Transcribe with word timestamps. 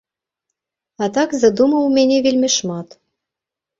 А 1.05 1.11
так 1.19 1.29
задумаў 1.43 1.81
у 1.91 1.93
мяне 1.99 2.17
вельмі 2.27 2.49
шмат. 2.59 2.87